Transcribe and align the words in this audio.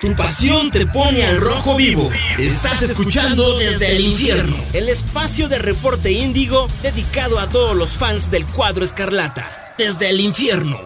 Tu 0.00 0.14
pasión 0.14 0.70
te 0.70 0.86
pone 0.86 1.22
al 1.26 1.36
rojo 1.42 1.76
vivo. 1.76 2.08
Estás 2.38 2.80
escuchando 2.80 3.58
desde 3.58 3.96
el 3.96 4.00
infierno, 4.00 4.56
el 4.72 4.88
espacio 4.88 5.46
de 5.50 5.58
reporte 5.58 6.10
índigo 6.10 6.68
dedicado 6.82 7.38
a 7.38 7.50
todos 7.50 7.76
los 7.76 7.98
fans 7.98 8.30
del 8.30 8.46
cuadro 8.46 8.82
escarlata. 8.82 9.74
Desde 9.76 10.08
el 10.08 10.20
infierno. 10.20 10.78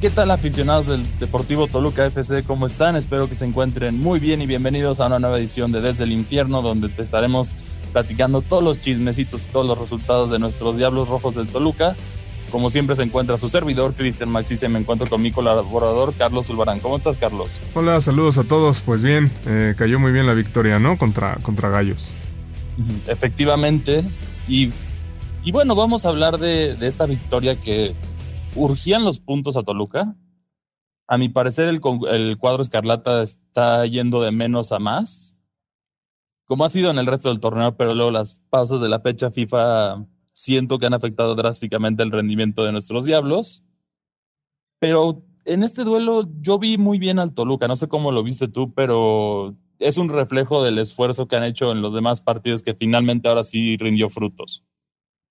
¿Qué 0.00 0.08
tal 0.08 0.30
aficionados 0.30 0.86
del 0.86 1.04
Deportivo 1.18 1.66
Toluca 1.66 2.06
FC? 2.06 2.44
¿Cómo 2.44 2.66
están? 2.66 2.96
Espero 2.96 3.28
que 3.28 3.34
se 3.34 3.44
encuentren 3.44 3.98
muy 3.98 4.20
bien 4.20 4.40
y 4.40 4.46
bienvenidos 4.46 4.98
a 5.00 5.08
una 5.08 5.18
nueva 5.18 5.38
edición 5.38 5.70
de 5.70 5.82
Desde 5.82 6.04
el 6.04 6.12
Infierno 6.12 6.62
donde 6.62 6.88
te 6.88 7.02
estaremos 7.02 7.56
platicando 7.92 8.40
todos 8.40 8.62
los 8.64 8.80
chismecitos 8.80 9.44
y 9.44 9.48
todos 9.48 9.66
los 9.66 9.76
resultados 9.76 10.30
de 10.30 10.38
nuestros 10.38 10.78
Diablos 10.78 11.08
Rojos 11.08 11.34
del 11.34 11.46
Toluca. 11.46 11.94
Como 12.50 12.70
siempre 12.70 12.94
se 12.96 13.02
encuentra 13.02 13.38
su 13.38 13.48
servidor, 13.48 13.94
Cristian 13.94 14.30
Maxis, 14.30 14.62
y 14.62 14.68
me 14.68 14.78
encuentro 14.78 15.08
con 15.08 15.20
mi 15.20 15.32
colaborador, 15.32 16.14
Carlos 16.14 16.48
Ulvarán. 16.48 16.80
¿Cómo 16.80 16.96
estás, 16.96 17.18
Carlos? 17.18 17.60
Hola, 17.74 18.00
saludos 18.00 18.38
a 18.38 18.44
todos. 18.44 18.82
Pues 18.82 19.02
bien, 19.02 19.30
eh, 19.46 19.74
cayó 19.76 19.98
muy 19.98 20.12
bien 20.12 20.26
la 20.26 20.34
victoria, 20.34 20.78
¿no? 20.78 20.96
Contra, 20.96 21.36
contra 21.42 21.68
Gallos. 21.68 22.14
Efectivamente. 23.06 24.04
Y, 24.48 24.70
y 25.44 25.52
bueno, 25.52 25.74
vamos 25.74 26.04
a 26.04 26.10
hablar 26.10 26.38
de, 26.38 26.76
de, 26.76 26.86
esta 26.86 27.06
victoria 27.06 27.60
que 27.60 27.94
urgían 28.54 29.04
los 29.04 29.18
puntos 29.18 29.56
a 29.56 29.62
Toluca. 29.62 30.14
A 31.08 31.18
mi 31.18 31.28
parecer, 31.28 31.68
el, 31.68 31.80
el 32.10 32.38
cuadro 32.38 32.62
escarlata 32.62 33.22
está 33.22 33.86
yendo 33.86 34.22
de 34.22 34.30
menos 34.30 34.72
a 34.72 34.78
más, 34.78 35.36
como 36.46 36.64
ha 36.64 36.68
sido 36.68 36.90
en 36.90 36.98
el 36.98 37.06
resto 37.06 37.28
del 37.28 37.40
torneo, 37.40 37.76
pero 37.76 37.94
luego 37.94 38.10
las 38.12 38.40
pausas 38.50 38.80
de 38.80 38.88
la 38.88 39.00
fecha 39.00 39.30
FIFA 39.30 40.04
siento 40.36 40.78
que 40.78 40.84
han 40.84 40.92
afectado 40.92 41.34
drásticamente 41.34 42.02
el 42.02 42.12
rendimiento 42.12 42.62
de 42.62 42.70
nuestros 42.70 43.06
Diablos. 43.06 43.64
Pero 44.78 45.24
en 45.46 45.62
este 45.62 45.82
duelo 45.82 46.28
yo 46.42 46.58
vi 46.58 46.76
muy 46.76 46.98
bien 46.98 47.18
al 47.18 47.32
Toluca, 47.32 47.66
no 47.66 47.74
sé 47.74 47.88
cómo 47.88 48.12
lo 48.12 48.22
viste 48.22 48.46
tú, 48.46 48.74
pero 48.74 49.56
es 49.78 49.96
un 49.96 50.10
reflejo 50.10 50.62
del 50.62 50.78
esfuerzo 50.78 51.26
que 51.26 51.36
han 51.36 51.44
hecho 51.44 51.72
en 51.72 51.80
los 51.80 51.94
demás 51.94 52.20
partidos 52.20 52.62
que 52.62 52.74
finalmente 52.74 53.28
ahora 53.28 53.44
sí 53.44 53.78
rindió 53.78 54.10
frutos. 54.10 54.62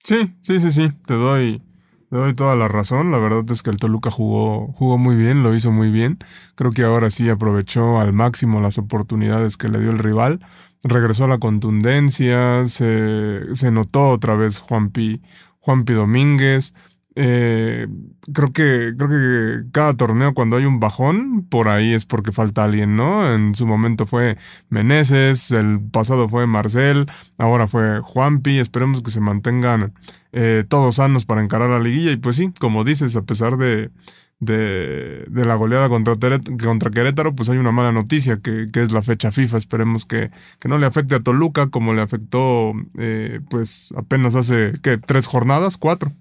Sí, 0.04 0.34
sí, 0.42 0.60
sí, 0.60 0.72
sí, 0.72 0.90
te 1.06 1.14
doy, 1.14 1.62
te 2.10 2.18
doy 2.18 2.34
toda 2.34 2.56
la 2.56 2.68
razón. 2.68 3.12
La 3.12 3.20
verdad 3.20 3.46
es 3.52 3.62
que 3.62 3.70
el 3.70 3.78
Toluca 3.78 4.10
jugó, 4.10 4.74
jugó 4.74 4.98
muy 4.98 5.16
bien, 5.16 5.44
lo 5.44 5.54
hizo 5.54 5.72
muy 5.72 5.92
bien. 5.92 6.18
Creo 6.56 6.72
que 6.72 6.82
ahora 6.82 7.12
sí 7.12 7.30
aprovechó 7.30 8.00
al 8.00 8.12
máximo 8.12 8.60
las 8.60 8.80
oportunidades 8.80 9.56
que 9.56 9.70
le 9.70 9.80
dio 9.80 9.92
el 9.92 10.00
rival 10.00 10.40
regresó 10.86 11.26
a 11.26 11.28
la 11.28 11.40
contundencia, 11.40 12.66
se, 12.68 13.42
se 13.54 13.72
notó 13.72 14.10
otra 14.10 14.36
vez 14.36 14.60
Juanpi, 14.60 15.22
Juanpi 15.60 15.94
Domínguez. 15.94 16.74
Eh, 17.18 17.88
creo 18.34 18.52
que 18.52 18.94
creo 18.98 19.10
que 19.10 19.72
cada 19.72 19.94
torneo 19.94 20.34
cuando 20.34 20.58
hay 20.58 20.66
un 20.66 20.82
bajón 20.82 21.48
por 21.50 21.70
ahí 21.70 21.94
es 21.94 22.06
porque 22.06 22.34
falta 22.34 22.66
alguien, 22.66 22.98
¿no? 22.98 23.34
En 23.34 23.56
su 23.56 23.66
momento 23.66 24.06
fue 24.06 24.38
Meneses, 24.70 25.52
el 25.52 25.80
pasado 25.80 26.28
fue 26.28 26.46
Marcel, 26.46 27.06
ahora 27.38 27.68
fue 27.68 28.02
Juanpi. 28.02 28.60
Esperemos 28.60 29.02
que 29.02 29.12
se 29.12 29.22
mantengan 29.22 29.94
eh, 30.34 30.66
todos 30.68 30.96
sanos 30.96 31.26
para 31.26 31.42
encarar 31.42 31.70
la 31.70 31.80
liguilla 31.80 32.12
y 32.12 32.18
pues 32.18 32.36
sí, 32.36 32.52
como 32.60 32.84
dices, 32.84 33.16
a 33.16 33.24
pesar 33.24 33.58
de 33.58 33.92
de, 34.40 35.26
de 35.28 35.46
la 35.46 35.56
goleada 35.56 35.90
contra, 35.90 36.16
contra 36.62 36.92
Querétaro, 36.92 37.36
pues 37.36 37.50
hay 37.50 37.58
una 37.58 37.72
mala 37.72 37.92
noticia 37.92 38.42
que, 38.42 38.68
que 38.72 38.82
es 38.82 38.92
la 38.92 39.02
fecha 39.02 39.32
FIFA. 39.32 39.58
Esperemos 39.58 40.06
que, 40.06 40.32
que, 40.60 40.68
no 40.68 40.78
le 40.78 40.86
afecte 40.86 41.16
a 41.16 41.20
Toluca 41.22 41.70
como 41.70 41.94
le 41.94 42.02
afectó 42.02 42.74
eh, 42.98 43.40
pues 43.50 43.94
apenas 43.96 44.36
hace 44.36 44.74
¿qué? 44.84 44.98
tres 44.98 45.28
jornadas, 45.28 45.78
cuatro. 45.78 46.12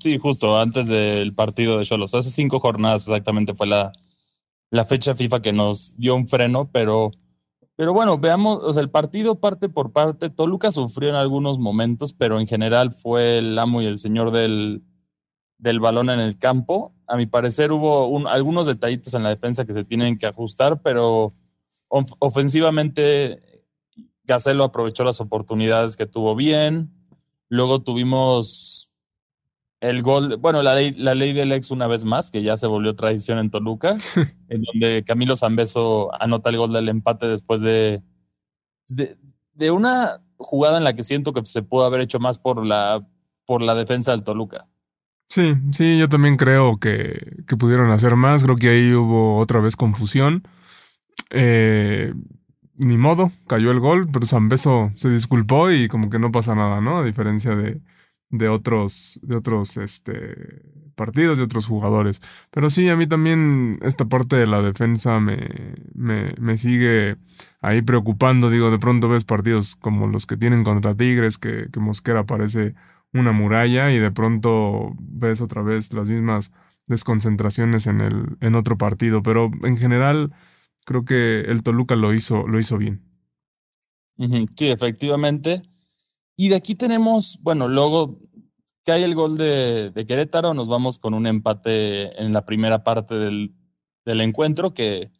Sí, 0.00 0.18
justo 0.18 0.60
antes 0.60 0.86
del 0.86 1.34
partido 1.34 1.78
de 1.78 1.86
Cholos. 1.86 2.14
Hace 2.14 2.30
cinco 2.30 2.60
jornadas 2.60 3.08
exactamente 3.08 3.54
fue 3.54 3.66
la, 3.66 3.92
la 4.70 4.84
fecha 4.84 5.14
FIFA 5.14 5.40
que 5.40 5.52
nos 5.52 5.96
dio 5.96 6.14
un 6.14 6.26
freno, 6.26 6.68
pero, 6.70 7.10
pero 7.74 7.94
bueno, 7.94 8.18
veamos, 8.18 8.60
o 8.62 8.72
sea, 8.74 8.82
el 8.82 8.90
partido 8.90 9.40
parte 9.40 9.70
por 9.70 9.92
parte. 9.92 10.28
Toluca 10.28 10.72
sufrió 10.72 11.08
en 11.08 11.14
algunos 11.14 11.58
momentos, 11.58 12.12
pero 12.12 12.38
en 12.38 12.46
general 12.46 12.92
fue 12.92 13.38
el 13.38 13.58
amo 13.58 13.80
y 13.80 13.86
el 13.86 13.98
señor 13.98 14.30
del, 14.30 14.82
del 15.62 15.78
balón 15.78 16.10
en 16.10 16.18
el 16.18 16.38
campo. 16.38 16.92
A 17.06 17.16
mi 17.16 17.26
parecer 17.26 17.70
hubo 17.70 18.28
algunos 18.28 18.66
detallitos 18.66 19.14
en 19.14 19.22
la 19.22 19.28
defensa 19.28 19.64
que 19.64 19.74
se 19.74 19.84
tienen 19.84 20.18
que 20.18 20.26
ajustar, 20.26 20.82
pero 20.82 21.34
ofensivamente 21.88 23.62
Gacelo 24.24 24.64
aprovechó 24.64 25.04
las 25.04 25.20
oportunidades 25.20 25.96
que 25.96 26.06
tuvo 26.06 26.34
bien. 26.34 26.90
Luego 27.48 27.80
tuvimos 27.82 28.90
el 29.80 30.02
gol, 30.02 30.36
bueno, 30.36 30.64
la 30.64 30.74
ley, 30.74 30.94
la 30.94 31.14
ley 31.14 31.32
del 31.32 31.52
ex 31.52 31.70
una 31.70 31.86
vez 31.86 32.04
más, 32.04 32.32
que 32.32 32.42
ya 32.42 32.56
se 32.56 32.66
volvió 32.66 32.96
tradición 32.96 33.38
en 33.38 33.50
Toluca, 33.50 33.96
en 34.48 34.62
donde 34.62 35.04
Camilo 35.06 35.36
Zambeso 35.36 36.10
anota 36.20 36.50
el 36.50 36.56
gol 36.56 36.72
del 36.72 36.88
empate 36.88 37.28
después 37.28 37.60
de, 37.60 38.02
de, 38.88 39.16
de, 39.54 39.70
una 39.70 40.24
jugada 40.38 40.78
en 40.78 40.84
la 40.84 40.94
que 40.94 41.04
siento 41.04 41.32
que 41.32 41.44
se 41.46 41.62
pudo 41.62 41.84
haber 41.84 42.00
hecho 42.00 42.18
más 42.18 42.38
por 42.38 42.66
la, 42.66 43.06
por 43.44 43.62
la 43.62 43.76
defensa 43.76 44.10
del 44.10 44.24
Toluca. 44.24 44.68
Sí, 45.32 45.56
sí, 45.70 45.96
yo 45.98 46.10
también 46.10 46.36
creo 46.36 46.76
que, 46.78 47.42
que, 47.48 47.56
pudieron 47.56 47.90
hacer 47.90 48.16
más. 48.16 48.44
Creo 48.44 48.56
que 48.56 48.68
ahí 48.68 48.92
hubo 48.92 49.38
otra 49.38 49.60
vez 49.60 49.76
confusión. 49.76 50.42
Eh, 51.30 52.12
ni 52.76 52.98
modo, 52.98 53.32
cayó 53.46 53.70
el 53.70 53.80
gol, 53.80 54.10
pero 54.12 54.26
Zambeso 54.26 54.92
se 54.94 55.08
disculpó 55.08 55.70
y 55.70 55.88
como 55.88 56.10
que 56.10 56.18
no 56.18 56.32
pasa 56.32 56.54
nada, 56.54 56.82
¿no? 56.82 56.98
A 56.98 57.04
diferencia 57.04 57.56
de, 57.56 57.80
de 58.28 58.48
otros, 58.50 59.20
de 59.22 59.36
otros 59.36 59.78
este, 59.78 60.36
partidos, 60.96 61.38
de 61.38 61.44
otros 61.44 61.66
jugadores. 61.66 62.20
Pero 62.50 62.68
sí, 62.68 62.90
a 62.90 62.96
mí 62.96 63.06
también 63.06 63.78
esta 63.80 64.04
parte 64.04 64.36
de 64.36 64.46
la 64.46 64.60
defensa 64.60 65.18
me, 65.18 65.48
me, 65.94 66.34
me 66.38 66.58
sigue 66.58 67.16
ahí 67.62 67.80
preocupando. 67.80 68.50
Digo, 68.50 68.70
de 68.70 68.78
pronto 68.78 69.08
ves 69.08 69.24
partidos 69.24 69.76
como 69.76 70.08
los 70.08 70.26
que 70.26 70.36
tienen 70.36 70.62
contra 70.62 70.94
Tigres, 70.94 71.38
que, 71.38 71.68
que 71.72 71.80
Mosquera 71.80 72.26
parece 72.26 72.74
una 73.12 73.32
muralla 73.32 73.92
y 73.92 73.98
de 73.98 74.10
pronto 74.10 74.92
ves 74.98 75.40
otra 75.40 75.62
vez 75.62 75.92
las 75.92 76.08
mismas 76.08 76.52
desconcentraciones 76.86 77.86
en, 77.86 78.00
el, 78.00 78.36
en 78.40 78.54
otro 78.54 78.78
partido. 78.78 79.22
Pero 79.22 79.50
en 79.62 79.76
general 79.76 80.32
creo 80.84 81.04
que 81.04 81.40
el 81.40 81.62
Toluca 81.62 81.96
lo 81.96 82.14
hizo, 82.14 82.46
lo 82.46 82.58
hizo 82.58 82.78
bien. 82.78 83.02
Sí, 84.56 84.68
efectivamente. 84.68 85.62
Y 86.36 86.48
de 86.48 86.56
aquí 86.56 86.74
tenemos, 86.74 87.38
bueno, 87.42 87.68
luego 87.68 88.18
hay 88.86 89.02
el 89.02 89.14
gol 89.14 89.36
de, 89.36 89.90
de, 89.90 90.06
Querétaro, 90.06 90.54
nos 90.54 90.68
vamos 90.68 90.98
con 90.98 91.14
un 91.14 91.26
empate 91.26 92.20
en 92.20 92.32
la 92.32 92.44
primera 92.44 92.82
parte 92.82 93.14
del, 93.14 93.54
del 94.04 94.20
encuentro 94.20 94.74
que 94.74 95.10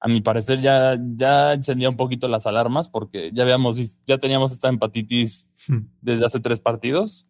a 0.00 0.08
mi 0.08 0.20
parecer 0.20 0.60
ya, 0.60 0.96
ya 1.16 1.52
encendía 1.54 1.90
un 1.90 1.96
poquito 1.96 2.28
las 2.28 2.46
alarmas 2.46 2.88
porque 2.88 3.30
ya 3.32 3.42
habíamos 3.42 3.76
visto, 3.76 3.98
ya 4.06 4.18
teníamos 4.18 4.52
esta 4.52 4.68
empatitis 4.68 5.48
hmm. 5.66 5.78
desde 6.00 6.24
hace 6.24 6.40
tres 6.40 6.60
partidos. 6.60 7.26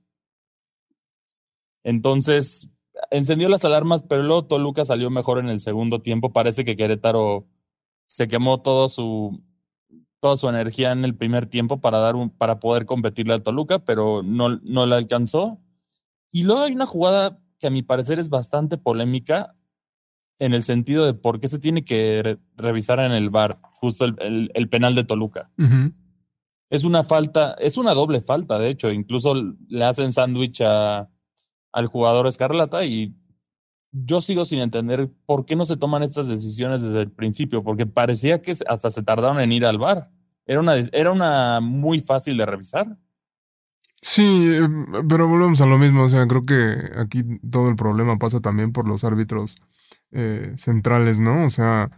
Entonces, 1.83 2.71
encendió 3.11 3.49
las 3.49 3.65
alarmas, 3.65 4.03
pero 4.03 4.23
luego 4.23 4.47
Toluca 4.47 4.85
salió 4.85 5.11
mejor 5.11 5.39
en 5.39 5.49
el 5.49 5.61
segundo 5.61 6.03
tiempo. 6.03 6.33
Parece 6.33 6.65
que 6.65 6.77
Querétaro 6.77 7.47
se 8.07 8.29
quemó 8.29 8.61
todo 8.61 8.89
su, 8.89 9.43
toda 10.21 10.37
su 10.37 10.49
energía 10.49 10.93
en 10.93 11.05
el 11.05 11.17
primer 11.17 11.47
tiempo 11.47 11.81
para, 11.81 11.99
dar 11.99 12.17
un, 12.17 12.31
para 12.31 12.61
poder 12.61 12.85
competirle 12.85 13.35
al 13.35 13.43
Toluca, 13.43 13.79
pero 13.79 14.23
no, 14.23 14.59
no 14.63 14.87
le 14.87 14.97
alcanzó. 14.97 15.59
Y 16.31 16.43
luego 16.43 16.63
hay 16.63 16.73
una 16.73 16.87
jugada 16.87 17.41
que 17.59 17.69
a 17.69 17.71
mi 17.71 17.83
parecer 17.83 18.19
es 18.19 18.29
bastante 18.29 18.77
polémica 18.77 19.57
en 20.39 20.55
el 20.55 20.63
sentido 20.63 21.05
de 21.05 21.15
por 21.15 21.41
qué 21.41 21.49
se 21.49 21.59
tiene 21.59 21.85
que 21.85 22.39
revisar 22.57 23.01
en 23.01 23.13
el 23.13 23.31
bar 23.31 23.61
justo 23.63 24.05
el, 24.05 24.51
el, 24.55 24.69
penal 24.69 24.95
de 24.95 25.05
Toluca. 25.05 25.51
Es 26.71 26.85
una 26.85 27.05
falta, 27.05 27.55
es 27.55 27.77
una 27.77 27.95
doble 27.95 28.21
falta, 28.21 28.59
de 28.59 28.69
hecho, 28.69 28.91
incluso 28.91 29.35
le 29.69 29.85
hacen 29.85 30.13
sándwich 30.13 30.61
al 30.61 31.87
jugador 31.87 32.27
Escarlata 32.27 32.85
y 32.85 33.15
yo 33.91 34.21
sigo 34.21 34.45
sin 34.45 34.61
entender 34.61 35.11
por 35.27 35.47
qué 35.47 35.57
no 35.57 35.65
se 35.65 35.77
toman 35.77 36.03
estas 36.03 36.29
decisiones 36.29 36.83
desde 36.83 37.01
el 37.01 37.11
principio, 37.11 37.65
porque 37.65 37.87
parecía 37.87 38.43
que 38.43 38.55
hasta 38.67 38.91
se 38.91 39.03
tardaron 39.03 39.41
en 39.41 39.53
ir 39.53 39.65
al 39.65 39.79
bar. 39.79 40.11
Era 40.47 40.61
una, 40.61 40.77
era 40.93 41.11
una 41.11 41.61
muy 41.61 42.01
fácil 42.01 42.37
de 42.37 42.47
revisar. 42.47 42.97
Sí, 44.01 44.57
pero 45.09 45.29
volvemos 45.29 45.61
a 45.61 45.67
lo 45.67 45.79
mismo. 45.79 46.05
O 46.05 46.09
sea, 46.09 46.27
creo 46.27 46.45
que 46.45 46.91
aquí 46.97 47.25
todo 47.51 47.69
el 47.69 47.77
problema 47.77 48.19
pasa 48.19 48.41
también 48.41 48.73
por 48.73 48.87
los 48.87 49.05
árbitros 49.05 49.57
eh, 50.13 50.53
centrales, 50.57 51.21
¿no? 51.21 51.45
O 51.45 51.51
sea, 51.51 51.91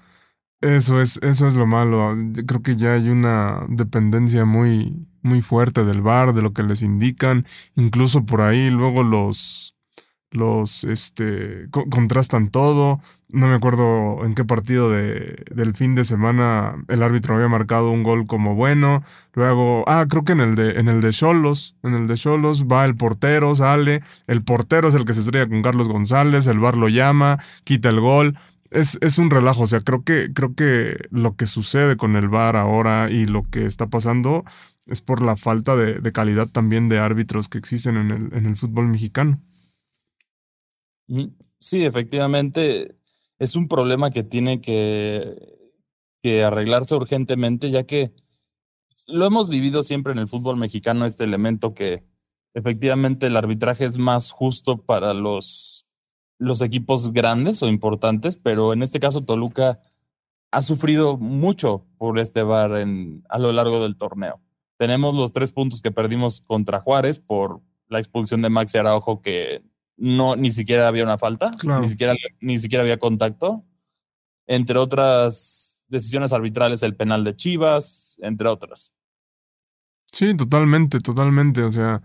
eso 0.61 1.01
es, 1.01 1.19
eso 1.23 1.47
es 1.49 1.55
lo 1.55 1.67
malo. 1.67 2.15
Creo 2.47 2.63
que 2.63 2.77
ya 2.77 2.95
hay 2.95 3.09
una 3.09 3.67
dependencia 3.69 4.45
muy, 4.45 5.09
muy 5.23 5.43
fuerte 5.43 5.85
del 5.85 6.03
bar, 6.03 6.35
de 6.35 6.43
lo 6.43 6.53
que 6.53 6.63
les 6.63 6.83
indican. 6.83 7.47
Incluso 7.77 8.25
por 8.27 8.43
ahí 8.43 8.71
luego 8.71 9.03
los, 9.03 9.77
los, 10.31 10.85
este, 10.85 11.69
contrastan 11.71 12.51
todo. 12.51 13.01
No 13.33 13.47
me 13.49 13.55
acuerdo 13.55 14.25
en 14.25 14.35
qué 14.35 14.45
partido 14.45 14.91
de, 14.91 15.45
del 15.51 15.75
fin 15.75 15.95
de 15.95 16.05
semana 16.05 16.85
el 16.89 17.03
árbitro 17.03 17.35
había 17.35 17.49
marcado 17.49 17.91
un 17.91 18.03
gol 18.03 18.27
como 18.27 18.55
bueno. 18.55 19.03
Luego, 19.35 19.85
ah, 19.87 20.07
creo 20.09 20.25
que 20.25 20.33
en 20.33 20.41
el 20.41 20.55
de, 20.55 20.81
en 20.81 20.89
el 20.89 21.01
de 21.01 21.11
Cholos, 21.11 21.77
en 21.83 21.95
el 21.95 22.07
de 22.07 22.15
Cholos 22.15 22.67
va 22.67 22.85
el 22.85 22.97
portero, 22.97 23.55
sale. 23.55 24.03
El 24.27 24.43
portero 24.43 24.89
es 24.89 24.95
el 24.95 25.05
que 25.05 25.15
se 25.15 25.21
estrella 25.21 25.49
con 25.49 25.63
Carlos 25.63 25.89
González, 25.89 26.47
el 26.47 26.59
bar 26.59 26.77
lo 26.77 26.89
llama, 26.89 27.39
quita 27.65 27.89
el 27.89 28.01
gol 28.01 28.35
es, 28.71 28.99
es, 29.01 29.19
un 29.19 29.31
relajo. 29.31 29.65
O 29.65 29.67
sea, 29.67 29.81
creo 29.81 30.05
que, 30.05 30.33
creo 30.33 30.55
que 30.55 30.97
lo 31.11 31.37
que 31.37 31.47
sucede 31.47 31.97
con 31.97 32.17
el 32.17 32.29
VAR 32.29 32.57
ahora 32.57 33.11
y 33.11 33.27
lo 33.27 33.45
que 33.51 33.67
está 33.67 33.89
pasando 33.89 34.45
es 34.87 35.01
por 35.01 35.23
la 35.23 35.37
falta 35.37 35.77
de, 35.77 36.01
de 36.01 36.13
calidad 36.13 36.49
también 36.49 36.89
de 36.89 36.99
árbitros 36.99 37.49
que 37.49 37.59
existen 37.59 37.97
en 37.97 38.11
el, 38.11 38.33
en 38.33 38.47
el 38.47 38.57
fútbol 38.57 38.89
mexicano. 38.89 39.41
Sí, 41.59 41.85
efectivamente, 41.85 42.95
es 43.41 43.57
un 43.57 43.67
problema 43.67 44.11
que 44.11 44.23
tiene 44.23 44.61
que, 44.61 45.59
que 46.23 46.45
arreglarse 46.45 46.95
urgentemente, 46.95 47.71
ya 47.71 47.85
que 47.85 48.13
lo 49.07 49.27
hemos 49.27 49.49
vivido 49.49 49.83
siempre 49.83 50.13
en 50.13 50.19
el 50.19 50.29
fútbol 50.29 50.57
mexicano, 50.57 51.07
este 51.07 51.25
elemento 51.25 51.75
que 51.75 52.05
efectivamente 52.55 53.27
el 53.27 53.37
arbitraje 53.37 53.87
es 53.87 53.97
más 53.99 54.31
justo 54.31 54.83
para 54.83 55.15
los, 55.15 55.87
los 56.39 56.61
equipos 56.61 57.13
grandes 57.13 57.63
o 57.63 57.69
importantes, 57.69 58.37
pero 58.37 58.75
en 58.75 58.83
este 58.83 59.01
caso 59.01 59.25
Toluca 59.25 59.81
ha 60.53 60.63
sufrido 60.63 61.17
mucho 61.17 61.87
por 61.97 62.19
este 62.19 62.43
VAR 62.43 62.77
en, 62.77 63.25
a 63.31 63.39
lo 63.39 63.53
largo 63.53 63.83
del 63.83 63.97
torneo. 63.97 64.41
Tenemos 64.77 65.15
los 65.15 65.33
tres 65.33 65.53
puntos 65.53 65.81
que 65.81 65.91
perdimos 65.91 66.43
contra 66.43 66.81
Juárez 66.81 67.19
por 67.19 67.63
la 67.89 67.99
expulsión 67.99 68.43
de 68.43 68.51
Maxi 68.51 68.77
Araujo, 68.77 69.23
que 69.23 69.63
no 70.01 70.35
ni 70.35 70.51
siquiera 70.51 70.89
había 70.89 71.05
una 71.05 71.19
falta, 71.19 71.51
ni, 71.63 71.87
siquiera, 71.87 72.15
ni 72.41 72.59
siquiera 72.59 72.83
había 72.83 72.99
contacto, 72.99 73.65
entre 74.47 74.79
otras 74.79 75.79
decisiones 75.89 76.33
arbitrales, 76.33 76.83
el 76.83 76.97
penal 76.97 77.23
de 77.23 77.37
Chivas, 77.37 78.17
entre 78.23 78.49
otras. 78.49 78.93
Sí, 80.11 80.35
totalmente, 80.35 81.01
totalmente. 81.01 81.63
O 81.63 81.71
sea, 81.71 82.03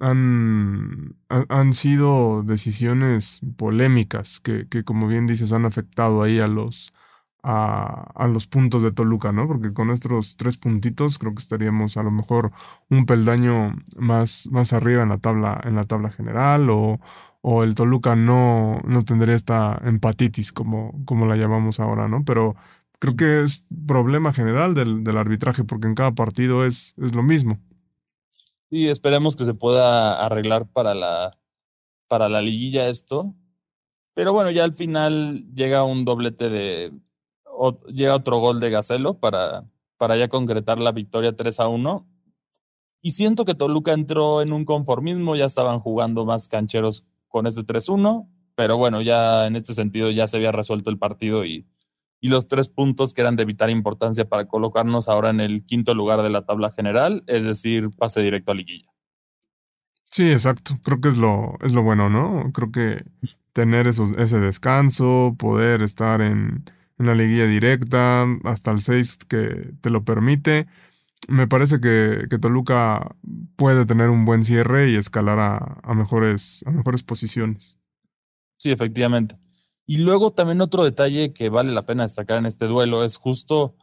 han, 0.00 1.16
han 1.28 1.72
sido 1.72 2.42
decisiones 2.44 3.40
polémicas 3.56 4.38
que, 4.40 4.68
que, 4.68 4.84
como 4.84 5.08
bien 5.08 5.26
dices, 5.26 5.52
han 5.52 5.64
afectado 5.64 6.22
ahí 6.22 6.40
a 6.40 6.46
los, 6.46 6.92
a, 7.42 8.26
los 8.28 8.46
puntos 8.46 8.82
de 8.82 8.92
Toluca, 8.92 9.32
¿no? 9.32 9.46
Porque 9.46 9.72
con 9.72 9.90
estos 9.90 10.36
tres 10.36 10.56
puntitos 10.56 11.18
creo 11.18 11.34
que 11.34 11.40
estaríamos 11.40 11.96
a 11.96 12.02
lo 12.02 12.10
mejor 12.10 12.52
un 12.88 13.06
peldaño 13.06 13.74
más, 13.96 14.48
más 14.50 14.72
arriba 14.72 15.02
en 15.02 15.08
la 15.08 15.18
tabla, 15.18 15.60
en 15.64 15.76
la 15.76 15.84
tabla 15.84 16.10
general, 16.10 16.70
o, 16.70 17.00
o 17.42 17.62
el 17.62 17.74
Toluca 17.74 18.16
no, 18.16 18.80
no 18.84 19.04
tendría 19.04 19.34
esta 19.34 19.80
empatitis 19.84 20.52
como, 20.52 21.04
como 21.04 21.26
la 21.26 21.36
llamamos 21.36 21.80
ahora, 21.80 22.08
¿no? 22.08 22.24
Pero 22.24 22.56
creo 22.98 23.16
que 23.16 23.42
es 23.42 23.64
problema 23.86 24.32
general 24.32 24.74
del, 24.74 25.04
del 25.04 25.16
arbitraje, 25.16 25.64
porque 25.64 25.88
en 25.88 25.94
cada 25.94 26.12
partido 26.12 26.64
es, 26.64 26.94
es 26.98 27.14
lo 27.14 27.22
mismo. 27.22 27.58
Y 28.70 28.86
esperemos 28.86 29.34
que 29.34 29.44
se 29.44 29.54
pueda 29.54 30.24
arreglar 30.24 30.68
para 30.68 30.94
la, 30.94 31.36
para 32.06 32.28
la 32.28 32.40
liguilla 32.40 32.88
esto. 32.88 33.34
Pero 34.14 34.32
bueno, 34.32 34.50
ya 34.50 34.64
al 34.64 34.74
final 34.74 35.46
llega 35.54 35.84
un 35.84 36.04
doblete 36.04 36.48
de. 36.50 36.92
Llega 37.88 38.16
otro 38.16 38.38
gol 38.38 38.60
de 38.60 38.70
Gacelo 38.70 39.18
para, 39.18 39.64
para 39.96 40.16
ya 40.16 40.28
concretar 40.28 40.78
la 40.78 40.92
victoria 40.92 41.36
3 41.36 41.60
a 41.60 41.68
1. 41.68 42.06
Y 43.02 43.12
siento 43.12 43.44
que 43.44 43.54
Toluca 43.54 43.92
entró 43.92 44.42
en 44.42 44.52
un 44.52 44.64
conformismo, 44.64 45.36
ya 45.36 45.46
estaban 45.46 45.80
jugando 45.80 46.24
más 46.24 46.48
cancheros 46.48 47.06
con 47.28 47.46
este 47.46 47.62
3-1, 47.62 48.28
pero 48.54 48.76
bueno, 48.76 49.00
ya 49.00 49.46
en 49.46 49.56
este 49.56 49.72
sentido 49.72 50.10
ya 50.10 50.26
se 50.26 50.36
había 50.36 50.52
resuelto 50.52 50.90
el 50.90 50.98
partido 50.98 51.44
y, 51.46 51.66
y 52.20 52.28
los 52.28 52.48
tres 52.48 52.68
puntos 52.68 53.14
que 53.14 53.22
eran 53.22 53.36
de 53.36 53.46
vital 53.46 53.70
importancia 53.70 54.28
para 54.28 54.46
colocarnos 54.46 55.08
ahora 55.08 55.30
en 55.30 55.40
el 55.40 55.64
quinto 55.64 55.94
lugar 55.94 56.22
de 56.22 56.30
la 56.30 56.44
tabla 56.44 56.70
general, 56.70 57.24
es 57.26 57.44
decir, 57.44 57.90
pase 57.96 58.20
directo 58.20 58.52
a 58.52 58.54
liguilla. 58.54 58.90
Sí, 60.10 60.30
exacto. 60.30 60.74
Creo 60.82 61.00
que 61.00 61.08
es 61.08 61.16
lo, 61.16 61.56
es 61.62 61.72
lo 61.72 61.82
bueno, 61.82 62.10
¿no? 62.10 62.50
Creo 62.52 62.70
que 62.70 63.04
tener 63.52 63.86
esos, 63.86 64.12
ese 64.12 64.40
descanso, 64.40 65.34
poder 65.38 65.82
estar 65.82 66.20
en, 66.20 66.64
en 67.00 67.06
la 67.06 67.14
liguilla 67.14 67.46
directa 67.46 68.26
hasta 68.44 68.70
el 68.70 68.82
6 68.82 69.18
que 69.26 69.72
te 69.80 69.88
lo 69.88 70.04
permite. 70.04 70.66
Me 71.28 71.48
parece 71.48 71.80
que, 71.80 72.26
que, 72.28 72.38
Toluca 72.38 73.16
puede 73.56 73.86
tener 73.86 74.10
un 74.10 74.26
buen 74.26 74.44
cierre 74.44 74.90
y 74.90 74.96
escalar 74.96 75.38
a, 75.38 75.80
a, 75.82 75.94
mejores, 75.94 76.62
a 76.66 76.70
mejores 76.70 77.02
posiciones. 77.02 77.78
Sí, 78.58 78.70
efectivamente. 78.70 79.38
Y 79.86 79.98
luego 79.98 80.32
también 80.32 80.60
otro 80.60 80.84
detalle 80.84 81.32
que 81.32 81.48
vale 81.48 81.72
la 81.72 81.86
pena 81.86 82.02
destacar 82.02 82.36
en 82.36 82.46
este 82.46 82.66
duelo 82.66 83.02
es 83.02 83.16
justo 83.16 83.76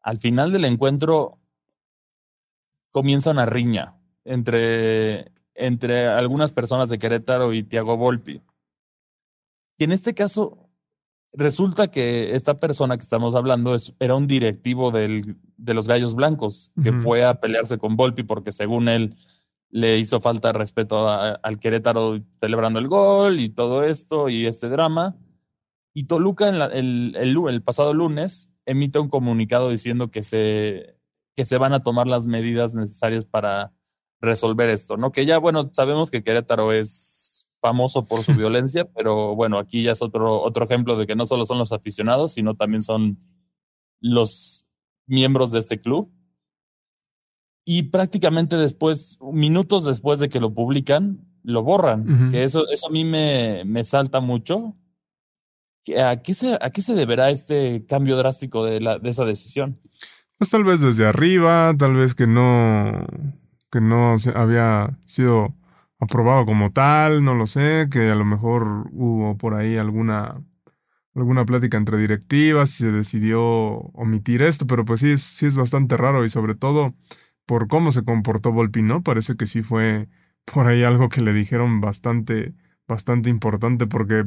al 0.00 0.18
final 0.18 0.52
del 0.52 0.64
encuentro 0.64 1.40
comienza 2.92 3.32
una 3.32 3.46
riña 3.46 3.96
entre, 4.24 5.32
entre 5.54 6.06
algunas 6.06 6.52
personas 6.52 6.88
de 6.88 7.00
Querétaro 7.00 7.52
y 7.52 7.64
Tiago 7.64 7.96
Volpi. 7.96 8.42
Y 9.76 9.84
en 9.84 9.90
este 9.90 10.14
caso 10.14 10.63
resulta 11.34 11.90
que 11.90 12.34
esta 12.34 12.58
persona 12.60 12.96
que 12.96 13.02
estamos 13.02 13.34
hablando 13.34 13.74
es, 13.74 13.94
era 13.98 14.14
un 14.14 14.26
directivo 14.26 14.90
del, 14.90 15.36
de 15.56 15.74
los 15.74 15.86
Gallos 15.86 16.14
Blancos 16.14 16.72
que 16.82 16.90
uh 16.90 16.94
-huh. 16.94 17.02
fue 17.02 17.24
a 17.24 17.40
pelearse 17.40 17.78
con 17.78 17.96
Volpi 17.96 18.22
porque 18.22 18.52
según 18.52 18.88
él 18.88 19.16
le 19.70 19.98
hizo 19.98 20.20
falta 20.20 20.52
respeto 20.52 21.08
a, 21.08 21.32
al 21.32 21.58
Querétaro 21.58 22.20
celebrando 22.40 22.78
el 22.78 22.86
gol 22.86 23.40
y 23.40 23.48
todo 23.48 23.82
esto 23.82 24.28
y 24.28 24.46
este 24.46 24.68
drama. 24.68 25.16
Y 25.92 26.04
Toluca 26.04 26.48
en 26.48 26.58
la, 26.58 26.66
el, 26.66 27.16
el, 27.16 27.36
el, 27.48 27.62
pasado 27.62 27.92
lunes 27.92 28.52
emite 28.66 28.98
un 29.00 29.08
comunicado 29.08 29.70
diciendo 29.70 30.10
que 30.10 30.22
se, 30.22 30.96
que 31.36 31.44
se 31.44 31.58
van 31.58 31.72
a 31.72 31.82
tomar 31.82 32.06
las 32.06 32.26
medidas 32.26 32.74
necesarias 32.74 33.26
para 33.26 33.72
resolver 34.20 34.70
esto, 34.70 34.96
¿no? 34.96 35.12
Que 35.12 35.26
ya, 35.26 35.38
bueno, 35.38 35.62
sabemos 35.72 36.10
que 36.10 36.22
Querétaro 36.22 36.72
es 36.72 37.13
famoso 37.64 38.04
por 38.04 38.22
su 38.22 38.34
violencia, 38.42 38.84
pero 38.84 39.34
bueno, 39.34 39.58
aquí 39.58 39.82
ya 39.82 39.92
es 39.92 40.02
otro, 40.02 40.42
otro 40.42 40.66
ejemplo 40.66 40.98
de 40.98 41.06
que 41.06 41.16
no 41.16 41.24
solo 41.24 41.46
son 41.46 41.58
los 41.58 41.72
aficionados, 41.72 42.34
sino 42.34 42.54
también 42.54 42.82
son 42.82 43.18
los 44.00 44.66
miembros 45.06 45.50
de 45.50 45.60
este 45.60 45.80
club. 45.80 46.12
Y 47.64 47.84
prácticamente 47.84 48.56
después, 48.56 49.18
minutos 49.32 49.86
después 49.86 50.18
de 50.18 50.28
que 50.28 50.40
lo 50.40 50.52
publican, 50.52 51.26
lo 51.42 51.62
borran. 51.62 52.00
Uh 52.02 52.12
-huh. 52.12 52.30
Que 52.32 52.44
eso, 52.44 52.68
eso 52.68 52.88
a 52.88 52.90
mí 52.90 53.02
me, 53.02 53.62
me 53.64 53.82
salta 53.84 54.20
mucho, 54.20 54.76
¿A 56.02 56.22
qué, 56.22 56.32
se, 56.32 56.54
¿A 56.60 56.70
qué 56.70 56.80
se 56.80 56.94
deberá 56.94 57.28
este 57.28 57.84
cambio 57.86 58.16
drástico 58.16 58.64
de, 58.64 58.80
la, 58.80 58.98
de 58.98 59.10
esa 59.10 59.26
decisión? 59.26 59.78
Pues 60.38 60.50
tal 60.50 60.64
vez 60.64 60.80
desde 60.80 61.06
arriba, 61.06 61.74
tal 61.78 61.94
vez 61.94 62.14
que 62.14 62.26
no, 62.26 63.06
que 63.70 63.82
no 63.82 64.16
había 64.34 64.98
sido 65.04 65.54
aprobado 66.00 66.46
como 66.46 66.72
tal, 66.72 67.24
no 67.24 67.34
lo 67.34 67.46
sé, 67.46 67.88
que 67.90 68.10
a 68.10 68.14
lo 68.14 68.24
mejor 68.24 68.88
hubo 68.92 69.36
por 69.38 69.54
ahí 69.54 69.76
alguna, 69.76 70.42
alguna 71.14 71.44
plática 71.46 71.76
entre 71.78 71.98
directivas 71.98 72.80
y 72.80 72.84
se 72.84 72.92
decidió 72.92 73.42
omitir 73.42 74.42
esto, 74.42 74.66
pero 74.66 74.84
pues 74.84 75.00
sí 75.00 75.12
es, 75.12 75.22
sí 75.22 75.46
es 75.46 75.56
bastante 75.56 75.96
raro 75.96 76.24
y 76.24 76.28
sobre 76.28 76.54
todo 76.54 76.94
por 77.46 77.68
cómo 77.68 77.92
se 77.92 78.04
comportó 78.04 78.52
Volpi, 78.52 78.82
¿no? 78.82 79.02
Parece 79.02 79.36
que 79.36 79.46
sí 79.46 79.62
fue 79.62 80.08
por 80.44 80.66
ahí 80.66 80.82
algo 80.84 81.08
que 81.08 81.22
le 81.22 81.32
dijeron 81.32 81.80
bastante 81.80 82.54
bastante 82.86 83.30
importante 83.30 83.86
porque 83.86 84.24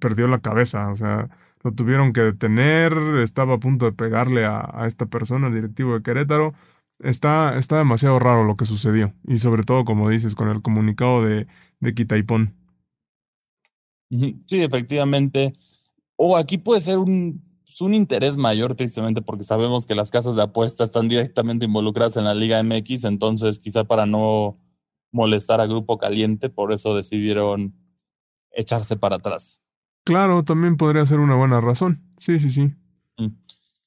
perdió 0.00 0.28
la 0.28 0.40
cabeza, 0.40 0.90
o 0.90 0.96
sea, 0.96 1.28
lo 1.62 1.72
tuvieron 1.72 2.12
que 2.12 2.20
detener, 2.20 2.92
estaba 3.22 3.54
a 3.54 3.58
punto 3.58 3.86
de 3.86 3.92
pegarle 3.92 4.44
a, 4.44 4.70
a 4.74 4.86
esta 4.86 5.06
persona, 5.06 5.48
el 5.48 5.54
directivo 5.54 5.94
de 5.94 6.02
Querétaro. 6.02 6.54
Está, 7.00 7.58
está 7.58 7.78
demasiado 7.78 8.18
raro 8.18 8.44
lo 8.44 8.56
que 8.56 8.64
sucedió 8.64 9.12
y 9.26 9.38
sobre 9.38 9.64
todo, 9.64 9.84
como 9.84 10.08
dices, 10.08 10.34
con 10.34 10.48
el 10.48 10.62
comunicado 10.62 11.24
de, 11.24 11.46
de 11.80 11.94
Quitaipón. 11.94 12.54
Sí, 14.46 14.62
efectivamente. 14.62 15.54
O 16.16 16.36
aquí 16.36 16.58
puede 16.58 16.80
ser 16.80 16.98
un, 16.98 17.42
pues, 17.64 17.80
un 17.80 17.94
interés 17.94 18.36
mayor, 18.36 18.76
tristemente, 18.76 19.22
porque 19.22 19.42
sabemos 19.42 19.86
que 19.86 19.96
las 19.96 20.10
casas 20.10 20.36
de 20.36 20.42
apuestas 20.42 20.90
están 20.90 21.08
directamente 21.08 21.64
involucradas 21.64 22.16
en 22.16 22.24
la 22.24 22.34
Liga 22.34 22.62
MX, 22.62 23.04
entonces 23.04 23.58
quizá 23.58 23.82
para 23.84 24.06
no 24.06 24.60
molestar 25.10 25.60
a 25.60 25.66
Grupo 25.66 25.98
Caliente, 25.98 26.48
por 26.50 26.72
eso 26.72 26.94
decidieron 26.94 27.74
echarse 28.52 28.96
para 28.96 29.16
atrás. 29.16 29.60
Claro, 30.04 30.44
también 30.44 30.76
podría 30.76 31.04
ser 31.06 31.18
una 31.18 31.34
buena 31.34 31.60
razón. 31.60 32.02
Sí, 32.18 32.38
sí, 32.38 32.50
sí. 32.50 32.74
Mm. 33.18 33.28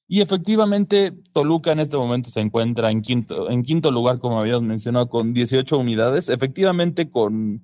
Y 0.08 0.22
efectivamente, 0.22 1.14
Toluca 1.34 1.72
en 1.72 1.80
este 1.80 1.98
momento 1.98 2.30
se 2.30 2.40
encuentra 2.40 2.92
en 2.92 3.02
quinto, 3.02 3.50
en 3.50 3.64
quinto 3.64 3.92
lugar, 3.92 4.20
como 4.20 4.40
habíamos 4.40 4.64
mencionado, 4.64 5.10
con 5.10 5.34
18 5.34 5.78
unidades. 5.78 6.30
Efectivamente, 6.30 7.10
con 7.12 7.64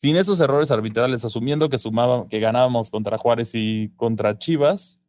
sin 0.00 0.16
esos 0.16 0.40
errores 0.40 0.70
arbitrales, 0.70 1.24
asumiendo 1.24 1.68
que 1.70 1.78
que 2.28 2.40
ganábamos 2.40 2.90
contra 2.90 3.18
Juárez 3.18 3.52
y 3.54 3.90
contra 3.96 4.38
Chivas, 4.38 5.00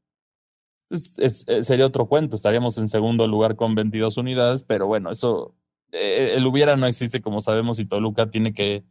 pues 0.90 1.18
es, 1.20 1.46
es, 1.48 1.68
sería 1.68 1.86
otro 1.86 2.08
cuento. 2.08 2.36
Estaríamos 2.36 2.78
en 2.78 2.88
segundo 2.88 3.28
lugar 3.28 3.56
con 3.56 3.76
22 3.76 4.18
unidades, 4.18 4.64
pero 4.64 4.88
bueno, 4.88 5.12
eso, 5.12 5.56
eh, 5.92 6.34
el 6.36 6.46
hubiera 6.48 6.78
no 6.78 6.88
existe, 6.88 7.22
como 7.22 7.42
sabemos, 7.42 7.80
y 7.80 7.86
Toluca 7.86 8.30
tiene 8.30 8.54
que 8.54 8.86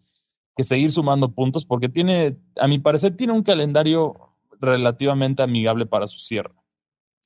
que 0.57 0.65
seguir 0.65 0.91
sumando 0.91 1.33
puntos 1.33 1.65
porque 1.65 1.89
tiene, 1.89 2.37
a 2.57 2.69
mi 2.69 2.79
parecer, 2.79 3.17
tiene 3.17 3.33
un 3.33 3.43
calendario 3.43 4.35
relativamente 4.61 5.43
amigable 5.43 5.87
para 5.87 6.07
su 6.07 6.21
cierre. 6.21 6.55